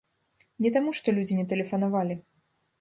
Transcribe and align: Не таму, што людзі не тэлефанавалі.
Не 0.65 0.71
таму, 0.77 0.95
што 1.01 1.15
людзі 1.19 1.39
не 1.43 1.47
тэлефанавалі. 1.53 2.21